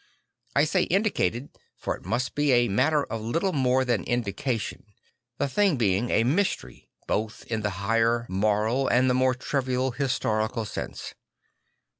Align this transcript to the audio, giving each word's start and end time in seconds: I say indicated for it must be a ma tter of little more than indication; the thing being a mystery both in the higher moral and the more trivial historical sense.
I 0.55 0.63
say 0.63 0.85
indicated 0.85 1.49
for 1.77 1.95
it 1.95 2.03
must 2.05 2.33
be 2.33 2.51
a 2.53 2.67
ma 2.69 2.89
tter 2.89 3.03
of 3.07 3.21
little 3.21 3.53
more 3.53 3.85
than 3.85 4.03
indication; 4.05 4.85
the 5.37 5.47
thing 5.47 5.77
being 5.77 6.09
a 6.09 6.23
mystery 6.23 6.89
both 7.05 7.43
in 7.45 7.61
the 7.61 7.69
higher 7.85 8.25
moral 8.27 8.87
and 8.87 9.07
the 9.07 9.13
more 9.13 9.35
trivial 9.35 9.91
historical 9.91 10.65
sense. 10.65 11.13